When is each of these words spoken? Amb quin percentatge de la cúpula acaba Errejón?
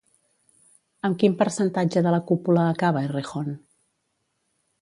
Amb 1.09 1.19
quin 1.23 1.35
percentatge 1.43 2.03
de 2.07 2.15
la 2.17 2.21
cúpula 2.31 2.67
acaba 2.73 3.07
Errejón? 3.11 3.55